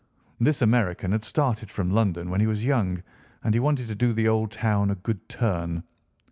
This 0.39 0.63
American 0.63 1.11
had 1.11 1.23
started 1.23 1.69
from 1.69 1.91
London 1.91 2.31
when 2.31 2.41
he 2.41 2.47
was 2.47 2.65
young, 2.65 3.03
and 3.43 3.53
he 3.53 3.59
wanted 3.59 3.87
to 3.87 3.93
do 3.93 4.13
the 4.13 4.27
old 4.27 4.49
town 4.49 4.89
a 4.89 4.95
good 4.95 5.29
turn. 5.29 5.83